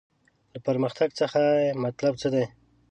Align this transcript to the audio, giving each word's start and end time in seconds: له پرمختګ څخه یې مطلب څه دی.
له 0.51 0.59
پرمختګ 0.67 1.09
څخه 1.21 1.39
یې 1.63 1.69
مطلب 1.83 2.13
څه 2.21 2.27
دی. 2.33 2.45